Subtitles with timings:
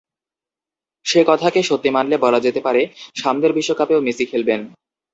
[1.05, 2.81] সে কথাকে সত্যি মানলে বলা যেতে পারে,
[3.15, 4.59] সামনের বিশ্বকাপেও মেসি খেলবেন।